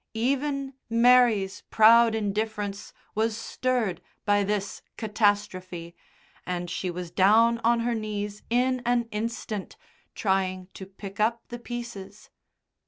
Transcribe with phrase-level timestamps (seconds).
[0.17, 5.95] Even Mary's proud indifference was stirred by this catastrophe,
[6.43, 9.77] and she was down on her knees in an instant,
[10.15, 12.31] trying to pick up the pieces.